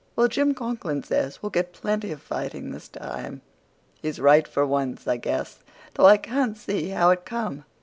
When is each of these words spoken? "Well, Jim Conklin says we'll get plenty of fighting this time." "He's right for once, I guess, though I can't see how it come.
"Well, 0.15 0.27
Jim 0.27 0.55
Conklin 0.55 1.03
says 1.03 1.43
we'll 1.43 1.51
get 1.51 1.73
plenty 1.73 2.11
of 2.11 2.23
fighting 2.23 2.71
this 2.71 2.87
time." 2.87 3.41
"He's 4.01 4.19
right 4.19 4.47
for 4.47 4.65
once, 4.65 5.07
I 5.07 5.17
guess, 5.17 5.59
though 5.93 6.07
I 6.07 6.17
can't 6.17 6.57
see 6.57 6.89
how 6.89 7.11
it 7.11 7.23
come. 7.23 7.65